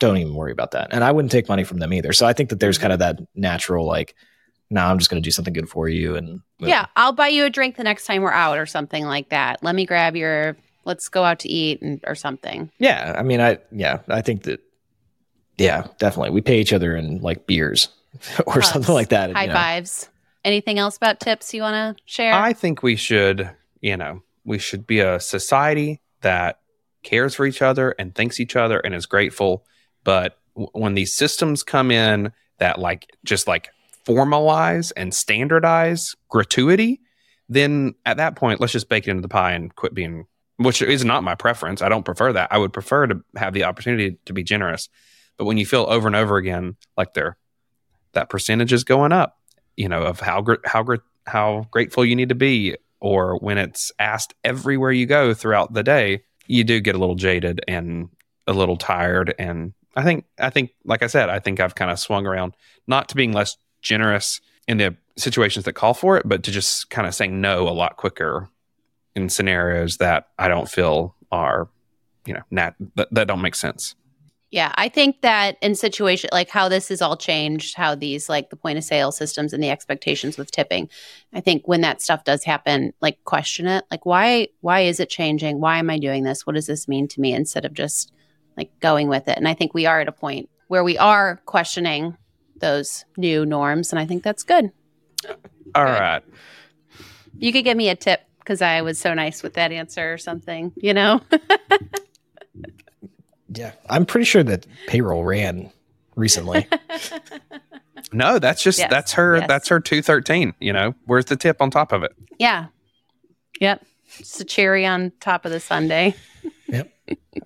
[0.00, 2.12] don't even worry about that." And I wouldn't take money from them either.
[2.12, 4.14] So I think that there's kind of that natural like,
[4.74, 7.44] "No, I'm just going to do something good for you." And Yeah, I'll buy you
[7.46, 9.62] a drink the next time we're out or something like that.
[9.62, 12.70] Let me grab your let's go out to eat and, or something.
[12.78, 13.14] yeah.
[13.16, 14.60] I mean, I yeah, I think that
[15.56, 16.30] yeah, definitely.
[16.30, 17.88] We pay each other in like beers
[18.46, 18.68] or Hugs.
[18.70, 19.32] something like that.
[19.32, 19.54] High you know.
[19.54, 20.10] fives.
[20.44, 22.34] Anything else about tips you want to share?
[22.34, 23.50] I think we should,
[23.80, 26.60] you know, we should be a society that
[27.02, 29.64] cares for each other and thanks each other and is grateful.
[30.04, 33.68] But w- when these systems come in that like just like
[34.06, 37.00] formalize and standardize gratuity,
[37.48, 40.26] then at that point, let's just bake it into the pie and quit being,
[40.56, 41.82] which is not my preference.
[41.82, 42.48] I don't prefer that.
[42.52, 44.88] I would prefer to have the opportunity to be generous.
[45.36, 47.36] But when you feel over and over again like they're
[48.12, 49.38] that percentage is going up,
[49.76, 50.86] you know, of how how
[51.26, 55.82] how grateful you need to be, or when it's asked everywhere you go throughout the
[55.82, 58.08] day, you do get a little jaded and
[58.46, 59.34] a little tired.
[59.38, 62.54] And I think I think like I said, I think I've kind of swung around
[62.86, 66.90] not to being less generous in the situations that call for it, but to just
[66.90, 68.48] kind of saying no a lot quicker
[69.14, 71.68] in scenarios that I don't feel are,
[72.26, 72.74] you know, that,
[73.12, 73.94] that don't make sense.
[74.50, 78.50] Yeah, I think that in situation like how this has all changed, how these like
[78.50, 80.88] the point of sale systems and the expectations with tipping,
[81.32, 85.10] I think when that stuff does happen, like question it, like why why is it
[85.10, 85.60] changing?
[85.60, 86.46] Why am I doing this?
[86.46, 87.32] What does this mean to me?
[87.32, 88.12] Instead of just
[88.56, 89.36] like going with it.
[89.36, 92.16] And I think we are at a point where we are questioning
[92.60, 94.70] those new norms, and I think that's good.
[95.74, 95.90] All Good.
[96.00, 96.22] right.
[97.38, 100.18] You could give me a tip because I was so nice with that answer or
[100.18, 101.20] something, you know?
[103.56, 105.70] Yeah, I'm pretty sure that payroll ran
[106.16, 106.66] recently.
[108.12, 109.48] No, that's just Yes, that's her yes.
[109.48, 110.94] that's her 213, you know.
[111.06, 112.12] Where's the tip on top of it?
[112.38, 112.66] yeah.
[113.60, 113.84] Yep.
[114.18, 116.14] It's a cherry on top of the sundae.
[116.68, 116.92] Yep.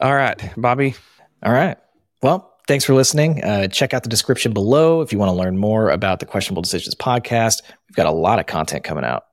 [0.00, 0.94] All right, Bobby.
[1.42, 1.78] All right.
[2.22, 3.42] Well, thanks for listening.
[3.42, 6.62] Uh, check out the description below if you want to learn more about the Questionable
[6.62, 7.62] Decisions podcast.
[7.88, 9.24] We've got a lot of content coming out,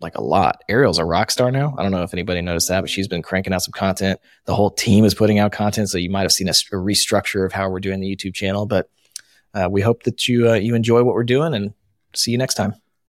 [0.00, 0.62] like a lot.
[0.68, 1.74] Ariel's a rock star now.
[1.76, 4.20] I don't know if anybody noticed that, but she's been cranking out some content.
[4.46, 7.52] The whole team is putting out content, so you might have seen a restructure of
[7.52, 8.66] how we're doing the YouTube channel.
[8.66, 8.88] But
[9.52, 11.74] uh, we hope that you uh, you enjoy what we're doing, and
[12.14, 12.74] see you next time.